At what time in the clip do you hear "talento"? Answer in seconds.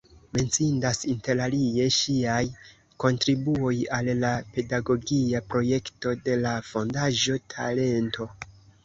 7.57-8.27